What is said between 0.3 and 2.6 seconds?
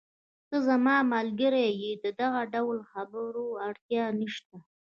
ته زما ملګری یې، د دغه